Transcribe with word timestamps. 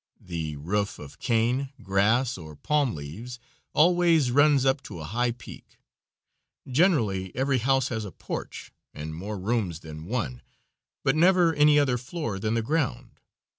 The 0.19 0.55
roof, 0.55 0.97
of 0.97 1.19
cane, 1.19 1.69
grass, 1.83 2.35
or 2.35 2.55
palm 2.55 2.95
leaves, 2.95 3.37
always 3.71 4.31
runs 4.31 4.65
up 4.65 4.81
to 4.85 4.99
a 4.99 5.03
high 5.03 5.29
peak. 5.29 5.77
Generally 6.67 7.35
every 7.35 7.59
house 7.59 7.89
has 7.89 8.03
a 8.03 8.11
porch 8.11 8.71
and 8.95 9.13
more 9.13 9.37
rooms 9.37 9.81
than 9.81 10.05
one, 10.05 10.41
but 11.03 11.15
never 11.15 11.53
any 11.53 11.77
other 11.77 11.99
floor 11.99 12.39
than 12.39 12.55
the 12.55 12.63
ground. 12.63 13.19